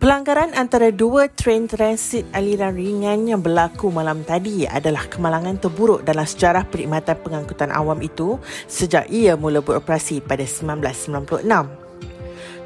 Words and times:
Pelanggaran 0.00 0.56
antara 0.56 0.88
dua 0.88 1.28
train 1.28 1.68
transit 1.68 2.24
aliran 2.32 2.72
ringan 2.72 3.28
yang 3.28 3.44
berlaku 3.44 3.92
malam 3.92 4.24
tadi 4.24 4.64
adalah 4.64 5.04
kemalangan 5.04 5.60
terburuk 5.60 6.08
dalam 6.08 6.24
sejarah 6.24 6.64
perkhidmatan 6.64 7.20
pengangkutan 7.20 7.68
awam 7.68 8.00
itu 8.00 8.40
sejak 8.64 9.12
ia 9.12 9.36
mula 9.36 9.60
beroperasi 9.60 10.24
pada 10.24 10.40
1996. 10.40 11.44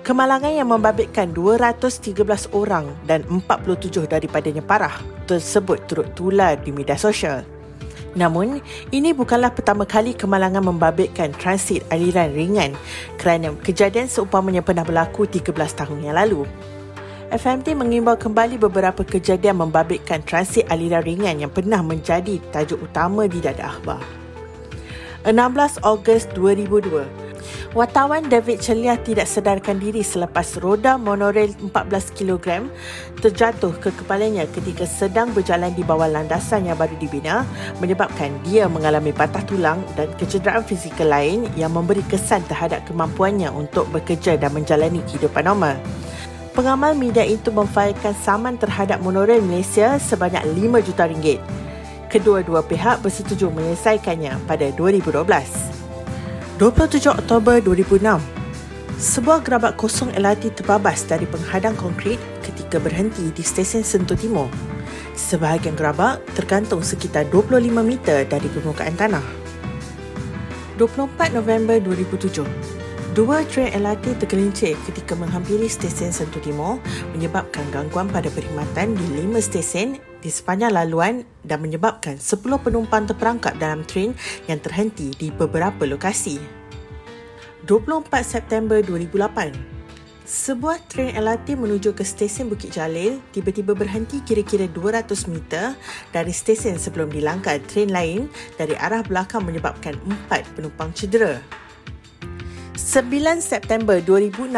Kemalangan 0.07 0.53
yang 0.55 0.71
membabitkan 0.71 1.35
213 1.35 2.55
orang 2.55 2.87
dan 3.03 3.27
47 3.27 4.07
daripadanya 4.07 4.63
parah 4.63 4.95
tersebut 5.27 5.91
turut 5.91 6.07
tular 6.15 6.55
di 6.63 6.71
media 6.71 6.95
sosial. 6.95 7.43
Namun, 8.15 8.63
ini 8.95 9.11
bukanlah 9.11 9.51
pertama 9.51 9.83
kali 9.83 10.15
kemalangan 10.15 10.63
membabitkan 10.63 11.35
transit 11.35 11.83
aliran 11.91 12.31
ringan 12.31 12.79
kerana 13.19 13.51
kejadian 13.59 14.07
seumpamanya 14.07 14.63
pernah 14.63 14.87
berlaku 14.87 15.27
13 15.27 15.51
tahun 15.51 15.99
yang 15.99 16.15
lalu. 16.15 16.47
FMT 17.35 17.75
mengimbau 17.75 18.15
kembali 18.15 18.63
beberapa 18.63 19.03
kejadian 19.03 19.59
membabitkan 19.59 20.23
transit 20.23 20.71
aliran 20.71 21.03
ringan 21.03 21.43
yang 21.43 21.51
pernah 21.51 21.83
menjadi 21.83 22.39
tajuk 22.55 22.79
utama 22.87 23.27
di 23.27 23.43
dada 23.43 23.75
akhbar. 23.75 23.99
16 25.27 25.83
Ogos 25.83 26.31
2002 26.31 27.75
Wartawan 27.75 28.31
David 28.31 28.63
Celia 28.63 28.95
tidak 29.03 29.27
sedarkan 29.27 29.83
diri 29.83 30.07
selepas 30.07 30.63
roda 30.63 30.95
monorail 30.95 31.51
14 31.59 32.15
kg 32.15 32.71
terjatuh 33.19 33.83
ke 33.83 33.91
kepalanya 33.91 34.47
ketika 34.55 34.87
sedang 34.87 35.35
berjalan 35.35 35.75
di 35.75 35.83
bawah 35.83 36.07
landasan 36.07 36.71
yang 36.71 36.79
baru 36.79 36.95
dibina 37.03 37.43
menyebabkan 37.83 38.31
dia 38.47 38.71
mengalami 38.71 39.11
patah 39.11 39.43
tulang 39.43 39.83
dan 39.99 40.07
kecederaan 40.23 40.63
fizikal 40.63 41.11
lain 41.11 41.51
yang 41.59 41.75
memberi 41.75 42.07
kesan 42.07 42.47
terhadap 42.47 42.87
kemampuannya 42.87 43.51
untuk 43.51 43.91
bekerja 43.91 44.39
dan 44.39 44.55
menjalani 44.55 45.03
kehidupan 45.11 45.51
normal. 45.51 45.75
Pengamal 46.55 46.95
media 46.95 47.27
itu 47.27 47.51
memfailkan 47.51 48.15
saman 48.15 48.55
terhadap 48.55 49.03
monorail 49.03 49.43
Malaysia 49.43 49.99
sebanyak 49.99 50.47
5 50.55 50.87
juta 50.87 51.11
ringgit. 51.11 51.43
Kedua-dua 52.07 52.63
pihak 52.63 53.03
bersetuju 53.03 53.51
menyelesaikannya 53.51 54.39
pada 54.47 54.71
2012. 54.79 55.19
27 56.63 57.11
Oktober 57.11 57.59
2006 57.59 58.23
Sebuah 58.95 59.43
gerabak 59.43 59.75
kosong 59.75 60.15
LRT 60.15 60.63
terbabas 60.63 61.03
dari 61.03 61.27
penghadang 61.27 61.75
konkrit 61.75 62.23
ketika 62.47 62.79
berhenti 62.79 63.35
di 63.35 63.43
stesen 63.43 63.83
Sentul 63.83 64.15
Timur. 64.15 64.47
Sebahagian 65.19 65.75
gerabak 65.75 66.23
tergantung 66.39 66.87
sekitar 66.87 67.27
25 67.35 67.83
meter 67.83 68.23
dari 68.31 68.47
permukaan 68.47 68.95
tanah. 68.95 69.27
24 70.79 71.35
November 71.35 71.83
2007 71.83 72.74
Dua 73.15 73.47
train 73.47 73.71
LRT 73.71 74.27
tergelincir 74.27 74.75
ketika 74.91 75.15
menghampiri 75.15 75.71
stesen 75.71 76.11
Sentul 76.11 76.43
Timur 76.43 76.83
menyebabkan 77.15 77.63
gangguan 77.71 78.11
pada 78.11 78.27
perkhidmatan 78.27 78.99
di 78.99 79.07
lima 79.15 79.39
stesen 79.39 80.03
di 80.19 80.27
sepanjang 80.27 80.75
laluan 80.75 81.23
dan 81.47 81.63
menyebabkan 81.63 82.19
10 82.19 82.43
penumpang 82.43 83.07
terperangkap 83.07 83.55
dalam 83.63 83.87
train 83.87 84.19
yang 84.51 84.59
terhenti 84.59 85.15
di 85.15 85.31
beberapa 85.31 85.87
lokasi. 85.87 86.43
24 87.71 88.11
September 88.27 88.83
2008 88.83 90.27
sebuah 90.27 90.83
train 90.91 91.15
LRT 91.15 91.55
menuju 91.55 91.95
ke 91.95 92.03
stesen 92.03 92.51
Bukit 92.51 92.75
Jalil 92.75 93.23
tiba-tiba 93.31 93.79
berhenti 93.79 94.27
kira-kira 94.27 94.67
200 94.67 95.31
meter 95.31 95.79
dari 96.11 96.35
stesen 96.35 96.83
sebelum 96.83 97.15
dilangkah 97.15 97.63
train 97.71 97.95
lain 97.95 98.27
dari 98.59 98.75
arah 98.75 99.07
belakang 99.07 99.47
menyebabkan 99.47 99.95
empat 100.03 100.43
penumpang 100.59 100.91
cedera. 100.99 101.64
9 102.95 103.11
September 103.43 103.99
2016 103.99 104.55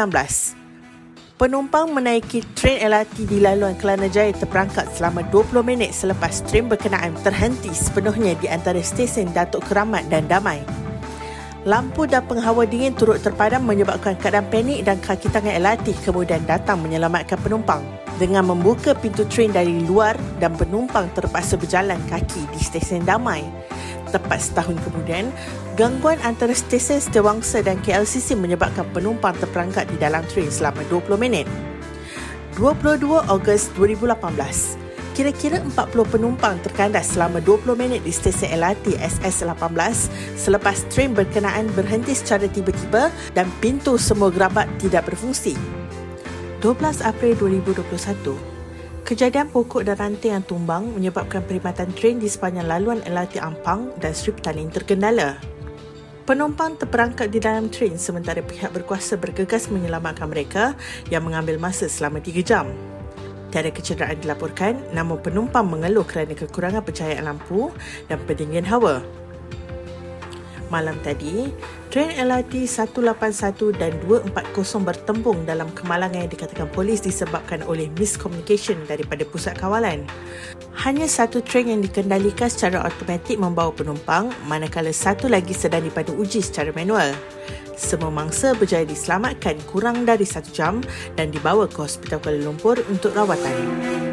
Penumpang 1.41 1.89
menaiki 1.89 2.45
train 2.53 2.85
LRT 2.85 3.25
di 3.25 3.41
laluan 3.41 3.73
Kelana 3.73 4.05
Jaya 4.13 4.29
terperangkap 4.29 4.93
selama 4.93 5.25
20 5.33 5.65
minit 5.65 5.89
selepas 5.89 6.45
train 6.45 6.69
berkenaan 6.69 7.17
terhenti 7.25 7.73
sepenuhnya 7.73 8.37
di 8.37 8.45
antara 8.45 8.77
stesen 8.77 9.33
Datuk 9.33 9.65
Keramat 9.65 10.05
dan 10.13 10.29
Damai. 10.29 10.61
Lampu 11.65 12.05
dan 12.05 12.29
penghawa 12.29 12.69
dingin 12.69 12.93
turut 12.93 13.17
terpadam 13.25 13.65
menyebabkan 13.65 14.13
keadaan 14.21 14.45
panik 14.53 14.85
dan 14.85 15.01
kaki 15.01 15.33
tangan 15.33 15.57
LRT 15.57 15.97
kemudian 16.05 16.45
datang 16.45 16.77
menyelamatkan 16.85 17.41
penumpang 17.41 17.81
dengan 18.21 18.45
membuka 18.53 18.93
pintu 18.93 19.25
train 19.25 19.49
dari 19.49 19.81
luar 19.89 20.13
dan 20.37 20.53
penumpang 20.53 21.09
terpaksa 21.17 21.57
berjalan 21.57 21.97
kaki 22.05 22.45
di 22.53 22.61
stesen 22.61 23.01
Damai 23.01 23.41
tepat 24.09 24.39
setahun 24.41 24.79
kemudian, 24.83 25.29
gangguan 25.75 26.17
antara 26.23 26.55
stesen 26.55 26.97
Setiawangsa 26.97 27.61
dan 27.61 27.79
KLCC 27.83 28.33
menyebabkan 28.39 28.87
penumpang 28.95 29.35
terperangkap 29.37 29.85
di 29.87 29.97
dalam 29.99 30.25
train 30.31 30.49
selama 30.49 30.81
20 30.89 31.19
minit. 31.19 31.47
22 32.57 33.29
Ogos 33.29 33.69
2018 33.77 34.87
Kira-kira 35.17 35.57
40 35.65 36.13
penumpang 36.13 36.61
terkandas 36.61 37.17
selama 37.17 37.41
20 37.41 37.73
minit 37.73 38.05
di 38.05 38.13
stesen 38.13 38.53
LRT 38.53 39.01
SS18 39.01 40.13
selepas 40.37 40.85
train 40.93 41.09
berkenaan 41.17 41.65
berhenti 41.73 42.13
secara 42.13 42.45
tiba-tiba 42.45 43.09
dan 43.33 43.49
pintu 43.57 43.97
semua 43.97 44.29
gerabak 44.29 44.69
tidak 44.77 45.09
berfungsi. 45.09 45.57
12 46.61 47.01
April 47.01 47.33
2021 47.33 48.56
Kejadian 49.07 49.47
pokok 49.47 49.87
dan 49.87 49.95
ranting 49.95 50.35
yang 50.35 50.43
tumbang 50.43 50.91
menyebabkan 50.91 51.39
perkhidmatan 51.47 51.95
train 51.95 52.19
di 52.19 52.27
sepanjang 52.27 52.67
laluan 52.67 52.99
LRT 53.07 53.39
Ampang 53.39 53.95
dan 54.03 54.11
Sri 54.11 54.35
Petaling 54.35 54.67
terkendala. 54.67 55.39
Penumpang 56.27 56.75
terperangkap 56.75 57.31
di 57.31 57.39
dalam 57.39 57.71
train 57.71 57.95
sementara 57.95 58.43
pihak 58.43 58.67
berkuasa 58.75 59.15
bergegas 59.15 59.71
menyelamatkan 59.71 60.27
mereka 60.27 60.75
yang 61.07 61.23
mengambil 61.23 61.55
masa 61.55 61.87
selama 61.87 62.19
3 62.19 62.43
jam. 62.43 62.67
Tiada 63.47 63.71
kecederaan 63.71 64.19
dilaporkan 64.19 64.75
namun 64.91 65.23
penumpang 65.23 65.63
mengeluh 65.63 66.03
kerana 66.03 66.35
kekurangan 66.35 66.83
pencahayaan 66.83 67.31
lampu 67.31 67.71
dan 68.11 68.19
pendingin 68.27 68.67
hawa. 68.67 68.99
Malam 70.67 70.99
tadi, 70.99 71.47
train 71.97 72.13
LRT 72.29 72.69
181 72.69 73.73
dan 73.81 73.89
240 74.05 74.29
bertembung 74.85 75.41
dalam 75.49 75.65
kemalangan 75.73 76.21
yang 76.21 76.29
dikatakan 76.29 76.69
polis 76.69 77.01
disebabkan 77.01 77.65
oleh 77.65 77.89
miscommunication 77.97 78.77
daripada 78.85 79.25
pusat 79.25 79.57
kawalan. 79.57 80.05
Hanya 80.77 81.09
satu 81.09 81.41
train 81.41 81.73
yang 81.73 81.81
dikendalikan 81.81 82.53
secara 82.53 82.85
automatik 82.85 83.41
membawa 83.41 83.73
penumpang 83.73 84.29
manakala 84.45 84.93
satu 84.93 85.25
lagi 85.25 85.57
sedang 85.57 85.89
dipandu 85.89 86.13
uji 86.21 86.45
secara 86.45 86.69
manual. 86.77 87.17
Semua 87.73 88.13
mangsa 88.13 88.53
berjaya 88.53 88.85
diselamatkan 88.85 89.57
kurang 89.65 90.05
dari 90.05 90.29
satu 90.29 90.53
jam 90.53 90.85
dan 91.17 91.33
dibawa 91.33 91.65
ke 91.65 91.81
Hospital 91.81 92.21
Kuala 92.21 92.45
Lumpur 92.45 92.77
untuk 92.93 93.17
rawatan. 93.17 94.06